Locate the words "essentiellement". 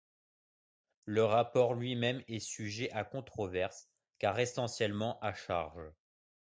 4.39-5.19